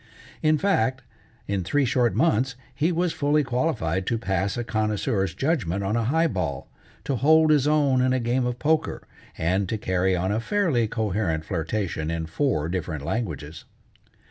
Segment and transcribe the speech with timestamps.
[0.41, 1.03] In fact,
[1.47, 6.05] in three short months he was fully qualified to pass a connoisseur's judgment on a
[6.05, 6.67] high ball,
[7.03, 9.03] to hold his own in a game of poker,
[9.37, 13.65] and to carry on a fairly coherent flirtation in four different languages.